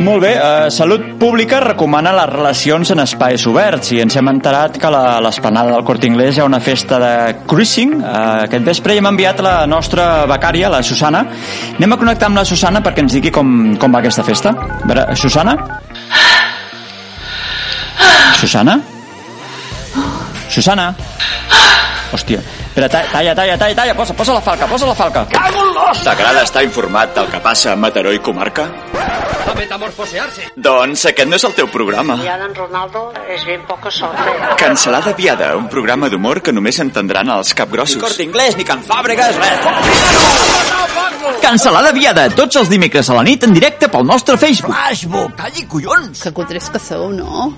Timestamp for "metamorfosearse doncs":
29.54-31.06